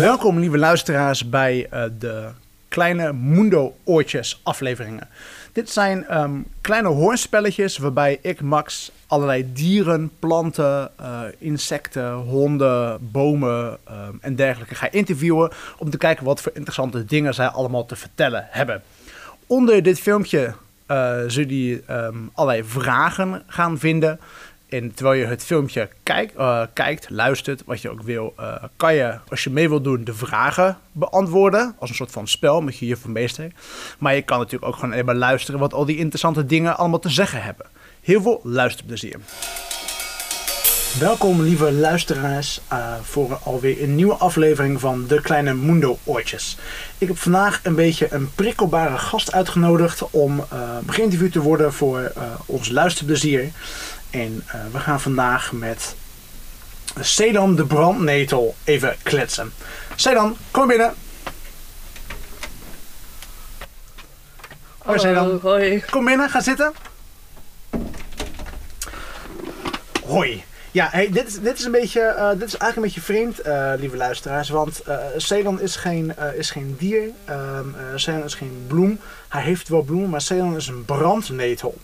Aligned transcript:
Welkom, 0.00 0.38
lieve 0.38 0.58
luisteraars, 0.58 1.28
bij 1.28 1.66
uh, 1.74 1.84
de 1.98 2.28
kleine 2.68 3.12
Mundo 3.12 3.76
Oortjes 3.84 4.40
afleveringen. 4.42 5.08
Dit 5.52 5.70
zijn 5.70 6.06
ehm, 6.06 6.40
kleine 6.60 6.88
hoorspelletjes 6.88 7.78
waarbij 7.78 8.18
ik, 8.22 8.40
Max, 8.40 8.90
allerlei 9.06 9.52
dieren, 9.52 10.10
planten, 10.18 10.90
uh, 11.00 11.20
insecten, 11.38 12.12
honden, 12.12 12.98
bomen 13.12 13.78
um, 13.90 14.18
en 14.20 14.34
dergelijke 14.34 14.74
ga 14.74 14.90
interviewen. 14.90 15.50
Om 15.78 15.90
te 15.90 15.96
kijken 15.96 16.24
wat 16.24 16.40
voor 16.40 16.52
interessante 16.54 17.04
dingen 17.04 17.34
zij 17.34 17.46
allemaal 17.46 17.86
te 17.86 17.96
vertellen 17.96 18.46
hebben. 18.50 18.82
Onder 19.46 19.82
dit 19.82 20.00
filmpje 20.00 20.54
uh, 20.90 21.10
zullen 21.26 21.30
jullie 21.30 21.82
um, 21.90 22.30
allerlei 22.34 22.64
vragen 22.64 23.42
gaan 23.46 23.78
vinden. 23.78 24.20
En 24.70 24.94
terwijl 24.94 25.20
je 25.20 25.26
het 25.26 25.44
filmpje 25.44 25.88
kijk, 26.02 26.32
uh, 26.38 26.62
kijkt, 26.72 27.10
luistert, 27.10 27.62
wat 27.66 27.82
je 27.82 27.90
ook 27.90 28.02
wil, 28.02 28.34
uh, 28.40 28.54
kan 28.76 28.94
je, 28.94 29.18
als 29.28 29.44
je 29.44 29.50
mee 29.50 29.68
wilt 29.68 29.84
doen, 29.84 30.04
de 30.04 30.14
vragen 30.14 30.78
beantwoorden. 30.92 31.74
Als 31.78 31.90
een 31.90 31.96
soort 31.96 32.10
van 32.10 32.28
spel 32.28 32.60
met 32.60 32.78
je 32.78 32.86
juf 32.86 33.06
meester. 33.06 33.52
Maar 33.98 34.14
je 34.14 34.22
kan 34.22 34.38
natuurlijk 34.38 34.72
ook 34.72 34.78
gewoon 34.78 34.94
even 34.94 35.16
luisteren 35.16 35.60
wat 35.60 35.74
al 35.74 35.84
die 35.84 35.96
interessante 35.96 36.46
dingen 36.46 36.76
allemaal 36.76 36.98
te 36.98 37.08
zeggen 37.08 37.42
hebben. 37.42 37.66
Heel 38.00 38.22
veel 38.22 38.40
luisterplezier. 38.42 39.16
Welkom 40.98 41.42
lieve 41.42 41.72
luisteraars 41.72 42.60
uh, 42.72 42.94
voor 43.02 43.38
alweer 43.42 43.82
een 43.82 43.94
nieuwe 43.94 44.14
aflevering 44.14 44.80
van 44.80 45.06
De 45.06 45.20
Kleine 45.20 45.54
Mundo 45.54 45.98
Oortjes. 46.04 46.56
Ik 46.98 47.08
heb 47.08 47.18
vandaag 47.18 47.60
een 47.62 47.74
beetje 47.74 48.06
een 48.10 48.30
prikkelbare 48.34 48.98
gast 48.98 49.32
uitgenodigd 49.32 50.10
om 50.10 50.44
geïnterviewd 50.86 51.32
te 51.32 51.40
worden 51.40 51.72
voor 51.72 52.12
ons 52.46 52.68
luisterplezier. 52.68 53.50
En 54.10 54.44
uh, 54.46 54.54
we 54.72 54.78
gaan 54.78 55.00
vandaag 55.00 55.52
met 55.52 55.94
Sedan 57.00 57.56
de 57.56 57.66
brandnetel 57.66 58.54
even 58.64 58.96
kletsen. 59.02 59.52
Sedan, 59.94 60.36
kom 60.50 60.66
binnen. 60.66 60.94
Hoi 64.78 64.98
Sedan. 64.98 65.38
Hoi. 65.42 65.84
Kom 65.90 66.04
binnen, 66.04 66.30
ga 66.30 66.40
zitten. 66.40 66.72
Hoi. 70.06 70.44
Ja, 70.72 70.88
hey, 70.90 71.10
dit, 71.10 71.26
is, 71.26 71.40
dit 71.40 71.58
is 71.58 71.64
een 71.64 71.70
beetje, 71.70 72.14
uh, 72.16 72.30
dit 72.30 72.48
is 72.48 72.56
eigenlijk 72.56 72.76
een 72.76 72.82
beetje 72.82 73.00
vreemd, 73.00 73.46
uh, 73.46 73.72
lieve 73.78 73.96
luisteraars. 73.96 74.48
Want 74.48 74.82
uh, 74.88 74.96
Ceylon 75.16 75.60
is 75.60 75.76
geen, 75.76 76.14
is 76.36 76.50
geen 76.50 76.76
dier. 76.78 77.10
Um, 77.30 77.74
Ceylon 77.94 78.24
is 78.24 78.34
geen 78.34 78.64
bloem. 78.66 79.00
Hij 79.28 79.42
heeft 79.42 79.68
wel 79.68 79.82
bloemen, 79.82 80.10
maar 80.10 80.20
Ceylon 80.20 80.56
is 80.56 80.66
een 80.66 80.84
brandnetel 80.84 81.78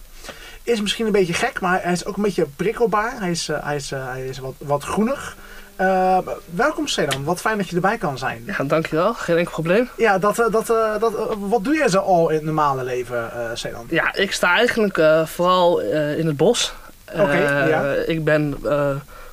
is 0.66 0.80
misschien 0.80 1.06
een 1.06 1.12
beetje 1.12 1.32
gek, 1.32 1.60
maar 1.60 1.82
hij 1.82 1.92
is 1.92 2.04
ook 2.04 2.16
een 2.16 2.22
beetje 2.22 2.46
prikkelbaar. 2.56 3.14
Hij 3.18 3.30
is, 3.30 3.48
uh, 3.48 3.64
hij 3.64 3.76
is, 3.76 3.92
uh, 3.92 4.08
hij 4.08 4.26
is 4.26 4.38
wat, 4.38 4.54
wat 4.58 4.84
groenig. 4.84 5.36
Uh, 5.80 6.18
welkom 6.54 6.86
Sedan, 6.86 7.24
wat 7.24 7.40
fijn 7.40 7.56
dat 7.58 7.68
je 7.68 7.74
erbij 7.74 7.98
kan 7.98 8.18
zijn. 8.18 8.42
Ja, 8.46 8.64
dankjewel. 8.64 9.14
Geen 9.14 9.36
enkel 9.36 9.52
probleem. 9.52 9.88
Ja, 9.96 10.18
dat, 10.18 10.36
dat, 10.36 10.66
dat, 11.00 11.36
wat 11.38 11.64
doe 11.64 11.74
jij 11.74 11.88
zo 11.88 11.98
al 11.98 12.28
in 12.28 12.34
het 12.34 12.44
normale 12.44 12.84
leven, 12.84 13.30
Sedan? 13.54 13.86
Ja, 13.88 14.14
ik 14.14 14.32
sta 14.32 14.56
eigenlijk 14.56 15.00
vooral 15.24 15.80
in 16.16 16.26
het 16.26 16.36
bos. 16.36 16.74
Oké, 17.12 17.22
okay, 17.22 17.68
ja. 17.68 17.92
Ik 17.92 18.24
ben, 18.24 18.58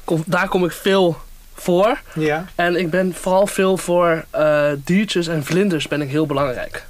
kom, 0.03 0.23
daar 0.25 0.47
kom 0.47 0.66
ik 0.66 0.72
veel 0.72 1.18
voor. 1.53 2.00
Ja. 2.14 2.45
En 2.56 2.75
ik 2.75 2.90
ben 2.90 3.14
vooral 3.14 3.47
veel 3.47 3.78
voor 3.78 4.25
diertjes 4.78 5.28
en 5.28 5.44
vlinders 5.44 5.88
ben 5.88 6.02
ik 6.02 6.09
heel 6.09 6.25
belangrijk. 6.25 6.86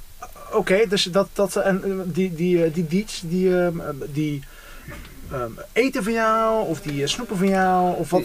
Oké, 0.54 0.86
dus 0.88 1.02
dat, 1.04 1.28
dat, 1.32 1.56
en 1.56 2.02
die, 2.06 2.34
die, 2.34 2.70
die 2.70 2.86
diets, 2.86 3.22
die, 3.24 3.50
die, 3.50 3.72
die 4.12 4.42
um, 5.32 5.58
eten 5.72 6.02
van 6.02 6.12
jou 6.12 6.66
of 6.66 6.80
die 6.80 7.06
snoepen 7.06 7.36
van 7.36 7.48
jou 7.48 7.96
of 7.96 8.10
wat? 8.10 8.22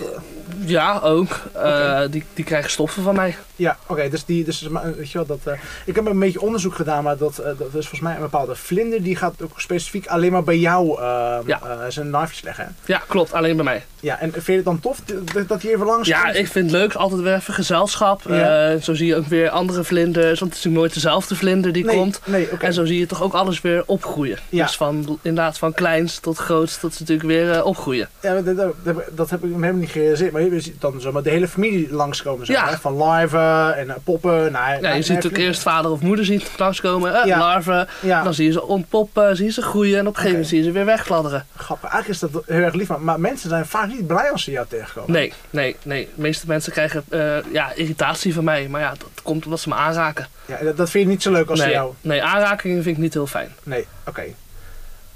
Ja, 0.65 0.99
ook. 1.03 1.39
Okay. 1.53 2.03
Uh, 2.03 2.11
die, 2.11 2.23
die 2.33 2.45
krijgen 2.45 2.71
stoffen 2.71 3.03
van 3.03 3.15
mij. 3.15 3.35
Ja, 3.55 3.77
oké. 3.81 3.91
Okay, 3.91 4.09
dus 4.09 4.25
die, 4.25 4.43
dus 4.43 4.61
weet 4.95 5.11
je 5.11 5.17
wel, 5.17 5.25
dat. 5.25 5.39
Uh, 5.47 5.53
ik 5.85 5.95
heb 5.95 6.05
een 6.05 6.19
beetje 6.19 6.41
onderzoek 6.41 6.75
gedaan, 6.75 7.03
maar 7.03 7.17
dat, 7.17 7.39
uh, 7.39 7.45
dat 7.45 7.67
is 7.67 7.71
volgens 7.71 7.99
mij 7.99 8.15
een 8.15 8.21
bepaalde 8.21 8.55
vlinder 8.55 9.03
die 9.03 9.15
gaat 9.15 9.41
ook 9.41 9.61
specifiek 9.61 10.07
alleen 10.07 10.31
maar 10.31 10.43
bij 10.43 10.57
jou 10.57 11.01
ja. 11.45 11.89
zijn 11.89 12.09
larfjes 12.09 12.41
leggen. 12.41 12.75
Ja, 12.85 13.01
klopt. 13.07 13.33
Alleen 13.33 13.55
bij 13.55 13.65
mij. 13.65 13.85
Ja, 13.99 14.19
en 14.19 14.31
vind 14.31 14.45
je 14.45 14.53
het 14.53 14.65
dan 14.65 14.79
tof 14.79 15.01
dat 15.47 15.61
hij 15.61 15.71
even 15.73 15.85
langs 15.85 16.07
Ja, 16.07 16.31
ik 16.31 16.47
vind 16.47 16.71
het 16.71 16.79
leuk. 16.79 16.93
Altijd 16.93 17.21
weer 17.21 17.35
even 17.35 17.53
gezelschap. 17.53 18.21
Ja. 18.27 18.77
zo 18.77 18.93
zie 18.93 19.07
je 19.07 19.15
ook 19.15 19.25
weer 19.25 19.49
andere 19.49 19.83
vlinders. 19.83 20.39
Want 20.39 20.51
het 20.51 20.59
is 20.59 20.65
natuurlijk 20.65 20.75
nooit 20.75 20.93
dezelfde 20.93 21.35
vlinder 21.35 21.71
die 21.71 21.85
nee, 21.85 21.95
komt. 21.95 22.21
Nee, 22.25 22.51
okay. 22.51 22.67
En 22.67 22.73
zo 22.73 22.85
zie 22.85 22.99
je 22.99 23.05
toch 23.05 23.21
ook 23.23 23.33
alles 23.33 23.61
weer 23.61 23.83
opgroeien. 23.85 24.37
Ja. 24.49 24.65
Dus 24.65 24.75
van, 24.75 25.19
inderdaad 25.21 25.57
van 25.57 25.73
kleins 25.73 26.19
tot 26.19 26.37
groot 26.37 26.69
tot 26.89 27.07
ze 27.07 27.13
natuurlijk 27.13 27.29
weer 27.29 27.57
uh, 27.57 27.65
opgroeien. 27.65 28.09
Ja, 28.21 28.41
dat, 28.41 28.57
dat, 28.57 28.73
dat, 29.11 29.29
heb 29.29 29.43
ik 29.43 29.49
helemaal 29.49 29.73
niet 29.73 29.89
gerealiseerd. 29.89 30.31
Maar 30.31 30.41
je 30.41 30.59
ziet 30.59 30.81
dan 30.81 31.01
zomaar 31.01 31.23
de 31.23 31.29
hele 31.29 31.47
familie 31.47 31.93
langskomen. 31.93 32.45
Zo, 32.45 32.51
ja. 32.51 32.69
hè? 32.69 32.77
Van 32.77 32.93
larven 32.93 33.77
en 33.77 33.87
uh, 33.87 33.93
poppen. 34.03 34.51
Naar, 34.51 34.81
ja, 34.81 34.93
je 34.93 35.01
ziet 35.01 35.25
ook 35.25 35.37
eerst 35.37 35.61
vader 35.61 35.91
of 35.91 36.01
moeder 36.01 36.25
ziet 36.25 36.51
langskomen. 36.57 37.11
Uh, 37.11 37.25
ja. 37.25 37.39
Larven. 37.39 37.87
Ja. 38.01 38.23
Dan 38.23 38.33
zie 38.33 38.45
je 38.45 38.51
ze 38.51 38.63
ontpoppen, 38.63 39.35
zie 39.35 39.45
je 39.45 39.51
ze 39.51 39.61
groeien. 39.61 39.99
En 39.99 40.07
op 40.07 40.07
een 40.07 40.15
gegeven 40.15 40.31
moment 40.31 40.49
zie 40.49 40.57
je 40.57 40.63
ze 40.63 40.71
weer 40.71 40.85
wegfladderen. 40.85 41.45
Grappig. 41.55 41.89
Eigenlijk 41.91 42.23
is 42.23 42.31
dat 42.31 42.43
heel 42.45 42.61
erg 42.61 42.73
lief. 42.73 42.87
Maar, 42.87 43.01
maar 43.01 43.19
mensen 43.19 43.49
zijn 43.49 43.65
vaak 43.65 43.87
niet 43.87 44.07
blij 44.07 44.31
als 44.31 44.43
ze 44.43 44.51
jou 44.51 44.67
tegenkomen. 44.69 45.11
Nee, 45.11 45.33
nee, 45.49 45.75
nee. 45.83 46.09
De 46.15 46.21
meeste 46.21 46.47
mensen 46.47 46.71
krijgen 46.71 47.03
ja, 47.51 47.73
irritatie 47.75 48.33
van 48.33 48.43
mij. 48.43 48.67
Maar 48.67 48.81
ja, 48.81 48.89
dat 48.89 49.09
komt 49.23 49.45
omdat 49.45 49.59
ze 49.59 49.69
me 49.69 49.75
aanraken. 49.75 50.27
Ja, 50.45 50.57
dat, 50.63 50.77
dat 50.77 50.89
vind 50.89 51.03
je 51.03 51.09
niet 51.09 51.21
zo 51.21 51.31
leuk 51.31 51.49
als 51.49 51.59
nee. 51.59 51.67
ze 51.67 51.73
jou... 51.73 51.93
Nee, 52.01 52.23
aanrakingen 52.23 52.83
vind 52.83 52.95
ik 52.95 53.01
niet 53.01 53.13
heel 53.13 53.27
fijn. 53.27 53.49
Nee, 53.63 53.87
oké. 53.99 54.09
Okay. 54.09 54.35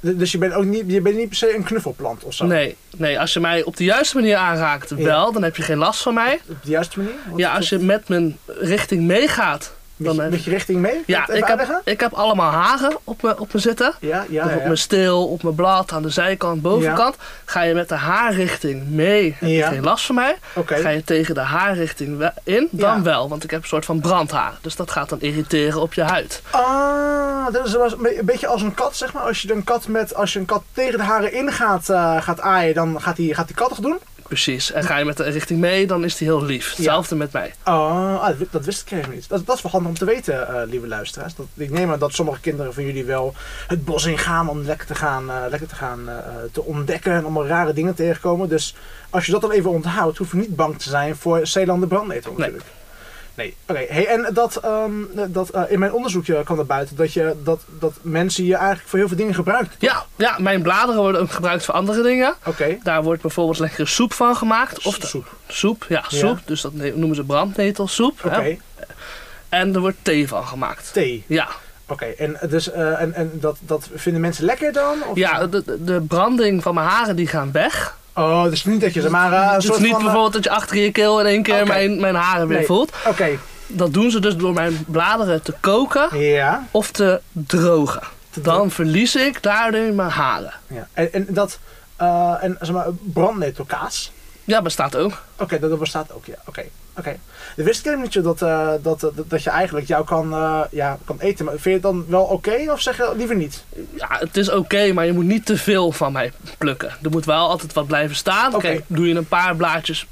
Dus 0.06 0.32
je 0.32 0.38
bent 0.38 0.54
ook 0.54 0.66
niet, 0.66 0.84
je 0.88 1.02
bent 1.02 1.16
niet 1.16 1.28
per 1.28 1.38
se 1.38 1.56
een 1.56 1.64
knuffelplant 1.64 2.24
of 2.24 2.34
zo? 2.34 2.46
Nee, 2.46 2.76
nee, 2.98 3.20
als 3.20 3.34
je 3.34 3.40
mij 3.40 3.64
op 3.64 3.78
de 3.78 3.84
juiste 3.84 4.16
manier 4.16 4.36
aanraakt, 4.36 4.90
ja. 4.90 5.04
wel, 5.04 5.32
dan 5.32 5.44
heb 5.44 5.56
je 5.56 5.62
geen 5.62 5.78
last 5.78 6.02
van 6.02 6.14
mij. 6.14 6.42
Op 6.50 6.64
de 6.64 6.70
juiste 6.70 7.00
manier? 7.00 7.14
Wat 7.30 7.40
ja, 7.40 7.56
als 7.56 7.70
je 7.70 7.80
met 7.80 8.08
mijn 8.08 8.38
richting 8.48 9.02
meegaat. 9.02 9.74
Met, 9.96 10.16
dan 10.16 10.30
met 10.30 10.44
je 10.44 10.50
richting 10.50 10.80
mee? 10.80 11.04
Ja, 11.06 11.30
ik 11.30 11.46
heb, 11.46 11.82
ik 11.86 12.00
heb 12.00 12.14
allemaal 12.14 12.52
hagen 12.52 12.98
op 13.04 13.22
me, 13.22 13.40
op 13.40 13.54
me 13.54 13.60
zitten. 13.60 13.94
Ja, 14.00 14.26
ja, 14.30 14.44
dus 14.44 14.52
ja, 14.52 14.58
op 14.58 14.64
mijn 14.64 14.78
steel, 14.78 15.28
op 15.28 15.44
mijn 15.44 15.56
blad, 15.56 15.92
aan 15.92 16.02
de 16.02 16.10
zijkant, 16.10 16.62
bovenkant. 16.62 17.16
Ja. 17.20 17.24
Ga 17.46 17.62
je 17.62 17.74
met 17.74 17.90
de 17.90 17.96
haarrichting 17.96 18.88
mee, 18.88 19.36
heb 19.40 19.50
je 19.50 19.64
geen 19.64 19.84
last 19.84 20.06
van 20.06 20.16
mij. 20.16 20.38
Okay. 20.56 20.82
Ga 20.82 20.90
je 20.90 21.04
tegen 21.04 21.34
de 21.34 21.42
haarrichting 21.42 22.32
in, 22.44 22.68
dan 22.72 23.04
wel. 23.04 23.30
Want 23.30 23.44
ik 23.44 23.52
heb 23.52 23.62
een 23.62 23.68
soort 23.68 23.86
van 23.86 24.00
brandhaar. 24.00 24.54
Dus 24.62 24.76
dat 24.76 24.92
gaat 24.92 25.10
dan 25.10 25.22
irriteren 25.22 25.82
op 25.82 25.94
je 25.94 26.02
huid. 26.02 26.42
Ah, 26.50 27.13
dat 27.52 27.66
is 27.66 27.74
een 27.74 28.26
beetje 28.26 28.48
als 28.48 28.62
een 28.62 28.74
kat, 28.74 28.96
zeg 28.96 29.14
maar. 29.14 29.24
Als 29.24 29.42
je 29.42 29.54
een 29.54 29.64
kat, 29.64 29.88
met, 29.88 30.16
als 30.16 30.34
je 30.34 30.40
een 30.40 30.46
kat 30.46 30.64
tegen 30.72 30.98
de 30.98 31.04
haren 31.04 31.34
in 31.34 31.52
gaat, 31.52 31.90
uh, 31.90 32.22
gaat 32.22 32.42
aaien, 32.42 32.74
dan 32.74 33.02
gaat 33.02 33.16
die, 33.16 33.34
gaat 33.34 33.48
die 33.48 33.56
kat 33.56 33.70
toch 33.70 33.80
doen? 33.80 33.98
Precies. 34.24 34.72
En 34.72 34.84
ga 34.84 34.98
je 34.98 35.06
met 35.06 35.18
de 35.18 35.24
richting 35.24 35.60
mee, 35.60 35.88
dan 35.88 36.04
is 36.04 36.18
die 36.18 36.28
heel 36.28 36.44
lief. 36.44 36.70
Hetzelfde 36.70 37.16
ja. 37.16 37.22
met 37.22 37.32
mij. 37.32 37.54
Oh, 37.66 38.24
ah, 38.24 38.40
dat 38.52 38.66
wist 38.66 38.82
ik 38.82 38.90
helemaal 38.90 39.12
niet. 39.12 39.30
Dat, 39.30 39.46
dat 39.46 39.56
is 39.56 39.62
wel 39.62 39.72
handig 39.72 39.90
om 39.90 39.98
te 39.98 40.06
weten, 40.06 40.48
uh, 40.50 40.62
lieve 40.66 40.88
luisteraars. 40.88 41.36
Dat, 41.36 41.46
ik 41.54 41.70
neem 41.70 41.92
aan 41.92 42.00
dat 42.00 42.14
sommige 42.14 42.40
kinderen 42.40 42.74
van 42.74 42.86
jullie 42.86 43.06
wel 43.06 43.34
het 43.68 43.86
bos 43.86 44.06
ingaan 44.06 44.50
om 44.50 44.62
lekker 44.62 44.88
te 44.88 44.96
gaan, 44.96 45.24
uh, 45.30 45.36
lekker 45.50 45.68
te, 45.68 45.76
gaan 45.76 46.00
uh, 46.08 46.16
te 46.52 46.64
ontdekken 46.64 47.14
en 47.14 47.22
allemaal 47.22 47.48
rare 47.48 47.74
dingen 47.74 47.96
tegenkomen. 47.96 48.50
Dus 48.50 48.76
als 49.10 49.26
je 49.26 49.32
dat 49.32 49.42
dan 49.42 49.52
even 49.52 49.70
onthoudt, 49.70 50.18
hoef 50.18 50.32
je 50.32 50.38
niet 50.38 50.56
bang 50.56 50.80
te 50.80 50.90
zijn 50.90 51.16
voor 51.16 51.48
Zeeland 51.48 51.82
de 51.82 51.88
brandnetel 51.88 52.32
natuurlijk. 52.32 52.64
Nee. 52.64 52.83
Nee, 53.36 53.56
oké. 53.68 53.72
Okay. 53.72 53.88
Hey, 53.90 54.08
en 54.08 54.34
dat, 54.34 54.66
um, 54.66 55.10
dat 55.28 55.56
uh, 55.56 55.62
in 55.68 55.80
mijn 55.80 55.94
onderzoekje 55.94 56.44
kwam 56.44 56.60
er 56.60 56.66
buiten 56.66 56.96
dat, 56.96 57.14
je, 57.14 57.36
dat, 57.44 57.62
dat 57.80 57.94
mensen 58.02 58.46
je 58.46 58.56
eigenlijk 58.56 58.90
voor 58.90 59.00
heel 59.00 59.08
veel 59.08 59.18
dingen 59.18 59.34
gebruiken. 59.34 59.72
Ja, 59.80 60.06
ja, 60.16 60.36
mijn 60.40 60.62
bladeren 60.62 61.02
worden 61.02 61.22
ook 61.22 61.32
gebruikt 61.32 61.66
voor 61.66 61.74
andere 61.74 62.04
dingen. 62.04 62.30
Oké. 62.40 62.50
Okay. 62.50 62.80
Daar 62.84 63.04
wordt 63.04 63.22
bijvoorbeeld 63.22 63.60
lekkere 63.60 63.86
soep 63.86 64.14
van 64.14 64.36
gemaakt. 64.36 64.86
Of 64.86 65.00
de, 65.00 65.08
soep. 65.08 65.36
Soep, 65.48 65.86
ja, 65.90 66.04
soep. 66.08 66.38
Ja. 66.38 66.44
Dus 66.46 66.62
dat 66.62 66.74
noemen 66.74 67.16
ze 67.16 67.24
brandnetelsoep. 67.24 68.20
Oké. 68.26 68.36
Okay. 68.36 68.60
En 69.50 69.74
er 69.74 69.80
wordt 69.80 69.98
thee 70.02 70.28
van 70.28 70.48
gemaakt. 70.48 70.94
Thee? 70.94 71.24
Ja. 71.28 71.48
Oké, 71.88 72.06
en, 72.06 72.38
dus, 72.50 72.68
uh, 72.68 73.02
en, 73.02 73.14
en 73.14 73.32
dat, 73.34 73.58
dat 73.60 73.90
vinden 73.94 74.22
mensen 74.22 74.46
lekker 74.46 74.74
dan? 74.74 75.04
Of 75.04 75.18
ja, 75.18 75.48
de, 75.48 75.84
de 75.84 76.02
branding 76.02 76.64
van 76.64 76.74
mijn 76.74 76.88
haren 76.88 77.16
die 77.16 77.28
gaan 77.28 77.52
weg. 77.52 77.98
Oh, 78.14 78.44
dus 78.44 78.66
niet 78.66 78.82
dat 78.82 78.94
je 78.94 79.02
ze 79.02 79.10
maar... 79.10 79.32
Uh, 79.32 79.52
het 79.52 79.64
is 79.64 79.78
niet 79.78 79.92
van, 79.92 80.04
bijvoorbeeld 80.04 80.34
dat 80.34 80.44
je 80.44 80.50
achter 80.50 80.78
je 80.78 80.92
keel 80.92 81.20
in 81.20 81.26
één 81.26 81.44
keer 81.44 81.62
okay. 81.62 81.88
mijn, 81.88 82.00
mijn 82.00 82.16
haren 82.16 82.48
weer 82.48 82.58
nee. 82.58 82.66
voelt. 82.66 82.92
Oké. 83.00 83.10
Okay. 83.10 83.40
Dat 83.68 83.94
doen 83.94 84.12
ze 84.12 84.20
dus 84.20 84.36
door 84.36 84.54
mijn 84.54 84.86
bladeren 84.88 85.42
te 85.42 85.54
koken 85.60 86.20
ja. 86.20 86.68
of 86.72 86.92
te 86.92 87.22
drogen. 87.32 88.02
Dan 88.34 88.72
verlies 88.72 89.16
ik 89.16 89.44
daardoor 89.44 89.94
mijn 89.94 90.10
haren. 90.10 90.54
Ja. 90.68 90.88
En, 90.94 91.14
en 91.14 91.28
dat, 91.30 91.60
uh, 92.02 92.44
en 92.44 92.58
zeg 92.62 92.76
maar, 92.76 92.88
brandnetelkaas? 93.14 94.12
Ja, 94.44 94.62
bestaat 94.62 94.96
ook. 94.96 95.12
Oké, 95.34 95.44
okay, 95.44 95.60
dat 95.60 95.80
bestaat 95.80 96.12
ook, 96.12 96.26
ja. 96.26 96.36
Oké. 96.40 96.50
Okay. 96.50 96.70
Oké. 96.90 97.00
Okay. 97.00 97.20
De 97.56 97.64
wist 97.64 97.80
ik 97.80 97.86
helemaal 97.86 98.08
niet 98.14 98.24
dat, 98.24 98.42
uh, 98.42 98.74
dat, 98.82 99.00
dat, 99.00 99.14
dat 99.30 99.44
je 99.44 99.50
eigenlijk 99.50 99.88
jou 99.88 100.06
kan, 100.06 100.34
uh, 100.34 100.62
ja, 100.72 100.98
kan 101.06 101.20
eten. 101.20 101.46
Maar 101.46 101.54
vind 101.54 101.64
je 101.64 101.72
het 101.72 101.82
dan 101.82 102.06
wel 102.08 102.24
oké 102.24 102.34
okay, 102.34 102.68
of 102.68 102.82
zeg 102.82 102.98
je 102.98 103.14
liever 103.16 103.36
niet? 103.36 103.64
Ja, 103.96 104.08
het 104.20 104.38
is 104.38 104.50
oké, 104.50 104.58
okay, 104.58 104.92
maar 104.92 105.06
je 105.06 105.14
moet 105.14 105.26
niet 105.26 105.46
te 105.46 105.58
veel 105.58 105.92
van 105.92 106.12
mij 106.12 106.32
plukken. 106.58 106.90
Er 107.04 107.10
moet 107.10 107.26
wel 107.26 107.48
altijd 107.48 107.74
wat 107.74 107.88
blijven 107.88 108.16
staan. 108.16 108.60
Kijk, 108.60 108.84
doe 108.88 109.08
je 109.08 109.16
een 109.16 109.28
paar 109.28 109.56
blaadjes 109.56 110.08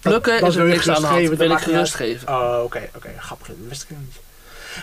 plukken 0.00 0.40
dat 0.40 0.48
is 0.48 0.56
er 0.56 0.66
niks 0.66 0.88
aan 0.88 0.94
de 0.94 1.06
hand. 1.06 1.06
gerustgeven, 1.06 1.38
wil 1.38 1.56
ik 1.56 1.62
gerust 1.62 2.00
uit. 2.00 2.10
geven. 2.10 2.28
Oh, 2.28 2.62
oké, 2.64 2.88
oké. 2.96 3.08
Grappig, 3.18 3.46
dat 3.46 3.56
wist 3.68 3.82
ik 3.82 3.88
helemaal 3.88 4.08
niet. 4.12 4.29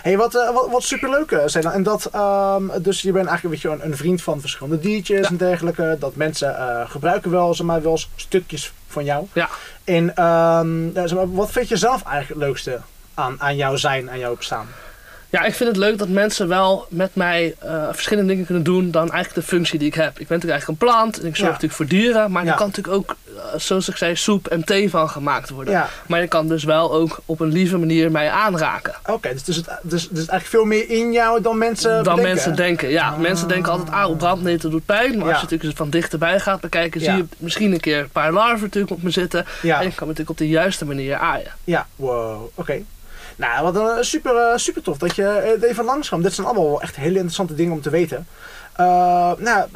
Hey, 0.02 0.16
wat, 0.16 0.34
eh, 0.34 0.54
wat, 0.54 0.68
wat 0.70 0.82
superleuk 0.82 1.30
eh, 1.30 1.42
zijn 1.46 1.64
En 1.64 1.82
dat, 1.82 2.04
ehm, 2.12 2.62
dus 2.82 3.02
je 3.02 3.12
bent 3.12 3.26
eigenlijk 3.28 3.62
weet 3.62 3.72
je, 3.72 3.78
een, 3.78 3.90
een 3.90 3.96
vriend 3.96 4.22
van 4.22 4.40
verschillende 4.40 4.80
diertjes 4.80 5.20
Ja. 5.20 5.28
en 5.28 5.36
dergelijke. 5.36 5.96
Dat 6.00 6.16
mensen 6.16 6.58
eh, 6.58 6.90
gebruiken 6.90 7.30
wel, 7.30 7.54
zeg 7.54 7.66
maar, 7.66 7.82
wel 7.82 7.92
eens 7.92 8.08
stukjes 8.16 8.72
van 8.88 9.04
jou. 9.04 9.26
Ja. 9.32 9.48
En 9.84 10.16
ehm, 10.16 11.06
zeg 11.06 11.14
maar, 11.14 11.32
wat 11.34 11.50
vind 11.50 11.68
je 11.68 11.76
zelf 11.76 12.02
eigenlijk 12.02 12.40
het 12.40 12.48
leukste 12.48 12.80
aan, 13.14 13.36
aan 13.38 13.56
jouw 13.56 13.76
zijn, 13.76 14.10
aan 14.10 14.18
jouw 14.18 14.36
bestaan? 14.36 14.66
Ja, 15.30 15.44
ik 15.44 15.54
vind 15.54 15.68
het 15.68 15.78
leuk 15.78 15.98
dat 15.98 16.08
mensen 16.08 16.48
wel 16.48 16.86
met 16.90 17.14
mij 17.14 17.54
verschillende 17.92 18.28
dingen 18.30 18.44
kunnen 18.46 18.62
doen 18.64 18.90
dan 18.90 19.10
eigenlijk 19.12 19.34
de 19.34 19.54
functie 19.56 19.78
die 19.78 19.88
ik 19.88 19.94
heb. 19.94 20.18
Ik 20.18 20.28
ben 20.28 20.38
natuurlijk 20.38 20.52
eigenlijk 20.52 20.82
een 20.82 20.88
plant 20.88 21.20
en 21.20 21.26
ik 21.26 21.36
zorg 21.36 21.38
Ja. 21.38 21.44
natuurlijk 21.46 21.74
voor 21.74 21.86
dieren, 21.86 22.30
maar 22.30 22.44
Ja. 22.44 22.50
er 22.50 22.56
kan 22.56 22.66
natuurlijk 22.66 22.96
ook, 22.96 23.16
zoals 23.56 23.88
ik 23.88 23.96
zei, 23.96 24.16
soep 24.16 24.46
en 24.46 24.64
thee 24.64 24.90
van 24.90 25.08
gemaakt 25.08 25.50
worden. 25.50 25.72
Ja, 25.74 25.88
Maar 26.06 26.20
je 26.20 26.26
kan 26.28 26.48
dus 26.48 26.64
wel 26.64 26.92
ook 26.92 27.18
op 27.26 27.40
een 27.40 27.48
lieve 27.52 27.78
manier 27.78 28.10
mij 28.10 28.30
aanraken. 28.30 28.94
oké. 29.06 29.32
dus, 29.32 29.44
dus, 29.44 29.56
het, 29.56 29.66
dus, 29.82 30.02
dus 30.08 30.16
eigenlijk 30.26 30.46
veel 30.46 30.64
meer 30.64 30.90
in 30.90 31.12
jou 31.12 31.40
dan 31.42 31.58
mensen 31.58 31.90
dan 31.90 32.02
bedenken. 32.02 32.24
mensen 32.24 32.56
denken. 32.56 32.88
Ja, 32.88 33.08
Ah. 33.08 33.18
mensen 33.18 33.48
denken 33.48 33.72
altijd, 33.72 33.90
ah, 33.90 34.16
brandneten 34.16 34.70
doet 34.70 34.86
pijn. 34.86 35.10
Maar 35.18 35.26
Ja. 35.26 35.32
als 35.32 35.40
je 35.40 35.46
natuurlijk 35.50 35.76
van 35.78 35.90
dichterbij 35.90 36.40
gaat 36.40 36.60
bekijken, 36.60 37.00
zie 37.00 37.12
je 37.12 37.24
misschien 37.38 37.72
een 37.72 37.80
keer 37.80 37.98
een 37.98 38.08
paar 38.10 38.32
larven 38.32 38.60
natuurlijk 38.62 38.92
op 38.92 39.02
me 39.02 39.10
zitten. 39.10 39.46
Ja. 39.62 39.78
En 39.78 39.82
je 39.84 39.94
kan 39.94 40.06
me 40.06 40.12
natuurlijk 40.12 40.30
op 40.30 40.38
de 40.38 40.48
juiste 40.48 40.84
manier 40.84 41.16
aaien. 41.16 41.52
Ja, 41.64 41.86
wow, 41.96 42.48
oké. 42.54 42.82
Nou, 43.36 43.72
wat 43.72 43.96
een 43.98 44.04
super, 44.04 44.36
eh, 44.36 44.56
super 44.56 44.82
tof 44.82 44.98
dat 44.98 45.16
je 45.16 45.24
eh, 45.60 45.68
even 45.70 45.84
langs 45.84 46.08
kwam. 46.08 46.22
Dit 46.22 46.34
zijn 46.34 46.46
allemaal 46.46 46.64
wel 46.70 46.80
echt 46.82 46.96
hele 46.96 47.14
interessante 47.14 47.54
dingen 47.54 47.72
om 47.72 47.80
te 47.82 47.90
weten. 47.90 48.26
Eh, 48.72 48.86
nou, 49.38 49.66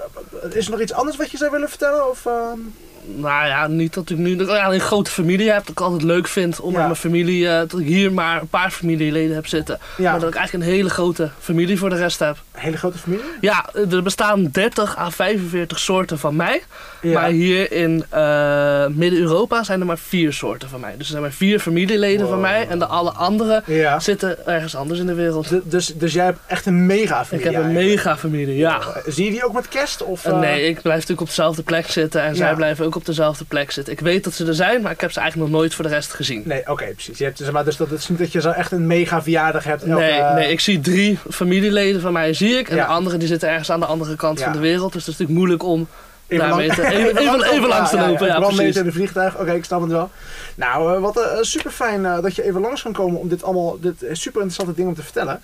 is 0.51 0.65
er 0.65 0.71
nog 0.71 0.81
iets 0.81 0.93
anders 0.93 1.17
wat 1.17 1.31
je 1.31 1.37
zou 1.37 1.51
willen 1.51 1.69
vertellen? 1.69 2.11
Of, 2.11 2.27
ehm? 2.27 2.59
Nou 3.05 3.47
ja, 3.47 3.67
niet 3.67 3.95
dat 3.95 4.11
ik 4.11 4.17
nu 4.17 4.45
ja, 4.47 4.73
een 4.73 4.81
grote 4.81 5.11
familie 5.11 5.51
heb. 5.51 5.61
Dat 5.61 5.69
ik 5.69 5.81
altijd 5.81 6.03
leuk 6.03 6.29
vind 6.29 6.61
om 6.61 6.71
Ja. 6.73 6.77
met 6.77 6.85
mijn 6.87 6.97
familie, 6.99 7.49
eh, 7.49 7.59
dat 7.59 7.79
ik 7.79 7.87
hier 7.87 8.13
maar 8.13 8.41
een 8.41 8.49
paar 8.49 8.71
familieleden 8.71 9.35
heb 9.35 9.47
zitten. 9.47 9.79
ja, 9.97 10.11
Maar 10.11 10.21
dat 10.21 10.29
ik 10.29 10.35
eigenlijk 10.35 10.67
een 10.69 10.75
hele 10.75 10.91
grote 10.91 11.31
familie 11.41 11.79
voor 11.79 11.91
de 11.91 11.97
rest 11.97 12.19
heb. 12.19 12.37
een 12.53 12.61
hele 12.61 12.77
grote 12.77 12.99
familie? 12.99 13.25
Ja, 13.41 13.69
er 13.91 14.03
bestaan 14.03 14.49
30 14.53 14.99
à 14.99 15.11
45 15.11 15.79
soorten 15.79 16.19
van 16.19 16.37
mij. 16.37 16.63
Ja. 17.03 17.21
Maar 17.21 17.29
hier 17.31 17.73
in 17.73 18.05
eh, 18.11 18.87
Midden-Europa 18.87 19.63
zijn 19.63 19.81
er 19.81 19.87
maar 19.87 19.99
vier 19.99 20.33
soorten 20.33 20.69
van 20.69 20.81
mij. 20.81 20.91
Dus 20.91 21.01
er 21.05 21.11
zijn 21.11 21.23
maar 21.23 21.33
vier 21.33 21.59
familieleden 21.61 22.29
van 22.29 22.41
mij. 22.41 22.67
En 22.69 22.79
de 22.79 22.87
alle 22.87 23.11
andere 23.11 23.63
ja. 23.67 24.01
zitten 24.01 24.47
ergens 24.47 24.77
anders 24.77 25.01
in 25.01 25.07
de 25.07 25.15
wereld. 25.15 25.47
D- 25.47 25.71
dus, 25.71 25.87
dus 25.95 26.13
jij 26.13 26.25
hebt 26.25 26.39
echt 26.47 26.67
een 26.67 26.87
mega 26.87 27.21
Ik 27.21 27.27
familie 27.27 27.53
heb 27.53 27.63
een 27.65 27.73
mega 27.73 28.17
familie, 28.17 28.57
ja. 28.57 28.81
Zie 29.07 29.25
je 29.25 29.31
die 29.31 29.45
ook 29.45 29.53
met 29.53 29.69
kerst? 29.69 30.03
Of, 30.03 30.25
eh, 30.25 30.39
nee, 30.39 30.63
ik 30.69 30.75
blijf 30.83 30.95
natuurlijk 30.95 31.21
op 31.21 31.27
dezelfde 31.27 31.63
plek 31.63 31.87
zitten 31.91 32.23
en 32.23 32.37
zij 32.37 32.55
blijven 32.55 32.85
ook 32.85 32.92
op 32.97 33.07
dezelfde 33.07 33.45
plek 33.45 33.71
zitten. 33.71 33.93
Ik 33.93 34.01
weet 34.01 34.25
dat 34.25 34.33
ze 34.33 34.47
er 34.47 34.55
zijn, 34.55 34.83
maar 34.83 34.93
ik 34.93 35.01
heb 35.01 35.13
ze 35.13 35.21
eigenlijk 35.21 35.51
nog 35.51 35.61
nooit 35.61 35.75
voor 35.75 35.85
de 35.85 35.91
rest 35.91 36.13
gezien. 36.13 36.43
Nee, 36.45 36.69
oké, 36.71 36.85
precies. 36.85 37.19
Je 37.19 37.25
hebt, 37.25 37.39
zeg 37.39 37.51
maar, 37.53 37.65
dus 37.65 37.77
dat 37.77 37.91
is 37.91 38.09
niet 38.09 38.19
dat 38.19 38.33
je 38.33 38.41
zo 38.41 38.51
echt 38.51 38.73
een 38.73 38.87
mega 38.87 39.23
verjaardag 39.23 39.65
hebt. 39.65 39.83
elke- 39.83 40.01
Nee, 40.03 40.21
nee, 40.23 40.51
ik 40.51 40.61
zie 40.61 40.81
drie 40.81 41.19
familieleden 41.31 42.01
van 42.01 42.13
mij 42.13 42.35
zie 42.35 42.59
ik. 42.59 42.69
En 42.69 42.77
Ja. 42.77 42.87
de 42.87 42.93
anderen 42.93 43.19
die 43.19 43.29
zitten 43.29 43.49
ergens 43.49 43.71
aan 43.71 43.81
de 43.81 43.87
andere 43.87 44.17
kant 44.17 44.39
Ja. 44.39 44.45
van 44.45 44.53
de 44.53 44.59
wereld. 44.59 44.93
Dus 44.93 45.07
het 45.07 45.13
is 45.15 45.19
natuurlijk 45.21 45.39
moeilijk 45.39 45.63
om 45.63 45.89
Even, 46.27 46.47
daarmee 46.47 46.67
lang- 46.67 46.79
te, 46.79 46.87
even, 46.97 47.17
even, 47.17 47.43
even 47.53 47.69
langs 47.69 47.91
te 47.91 47.97
lopen. 47.97 48.27
Ja, 48.27 48.35
brandmeter 48.35 48.55
precies. 48.57 48.77
in 48.77 48.85
de 48.85 48.93
vliegtuig, 48.93 49.39
oké, 49.39 49.53
ik 49.53 49.65
snap 49.65 49.81
het 49.81 49.91
wel. 49.91 50.11
Nou, 50.55 50.95
eh, 50.95 51.01
wat 51.01 51.21
eh, 51.21 51.39
super 51.41 51.71
fijn 51.71 52.03
dat 52.03 52.35
je 52.37 52.45
even 52.45 52.61
langs 52.61 52.83
kan 52.83 52.93
komen 52.93 53.21
om 53.21 53.29
dit 53.29 53.43
allemaal, 53.43 53.79
dit 53.81 54.03
eh, 54.03 54.09
super 54.15 54.41
interessante 54.43 54.75
ding 54.75 54.89
om 54.89 54.95
te 54.95 55.03
vertellen. 55.03 55.41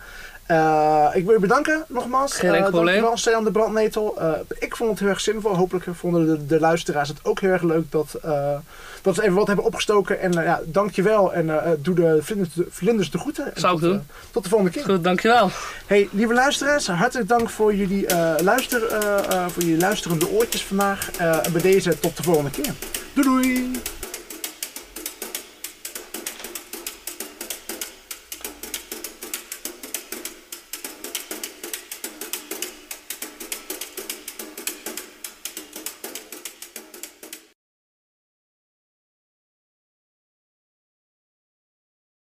Eh, 0.48 1.08
ik 1.14 1.24
wil 1.24 1.34
je 1.34 1.40
bedanken 1.40 1.84
nogmaals. 1.88 2.32
Geen 2.34 2.48
enkel 2.50 2.64
Eh, 2.64 2.70
probleem. 2.70 2.94
Dankjewel, 2.94 3.16
de 3.44 3.50
Brandnetel. 3.50 4.14
Eh, 4.20 4.32
ik 4.58 4.76
vond 4.76 4.90
het 4.90 4.98
heel 4.98 5.08
erg 5.08 5.20
zinvol. 5.20 5.56
Hopelijk 5.56 5.86
vonden 5.92 6.26
de, 6.26 6.46
de 6.46 6.60
luisteraars 6.60 7.08
het 7.08 7.18
ook 7.22 7.40
heel 7.40 7.50
erg 7.50 7.62
leuk 7.62 7.90
dat, 7.92 8.14
eh, 8.22 8.54
dat 9.02 9.14
ze 9.14 9.22
even 9.22 9.34
wat 9.34 9.46
hebben 9.46 9.64
opgestoken. 9.64 10.20
En 10.20 10.38
eh, 10.38 10.44
ja, 10.44 10.60
dankjewel 10.64 11.32
en 11.32 11.50
eh, 11.64 11.70
doe 11.78 11.94
de 11.94 12.18
vlinders, 12.22 12.54
de 12.54 12.66
vlinders 12.70 13.10
de 13.10 13.18
groeten. 13.18 13.54
En 13.54 13.60
Zou 13.60 13.74
ik 13.74 13.80
tot, 13.80 13.88
doen. 13.90 13.98
eh, 13.98 14.04
tot 14.30 14.42
de 14.42 14.48
volgende 14.48 14.72
keer. 14.72 14.84
Goed, 14.84 15.04
dankjewel. 15.04 15.50
Hey, 15.86 16.08
lieve 16.12 16.32
luisteraars, 16.34 16.86
hartelijk 16.86 17.28
dank 17.28 17.50
voor 17.50 17.74
jullie, 17.74 18.06
eh, 18.06 18.34
luister, 18.42 18.86
eh, 18.86 19.18
eh, 19.18 19.46
voor 19.48 19.62
jullie 19.62 19.78
luisterende 19.80 20.28
oortjes 20.28 20.64
vandaag. 20.64 21.10
Eh, 21.18 21.46
en 21.46 21.52
bij 21.52 21.60
deze 21.62 21.98
tot 22.00 22.16
de 22.16 22.22
volgende 22.22 22.50
keer. 22.50 22.72
Doei 23.14 23.26
doei! 23.42 23.70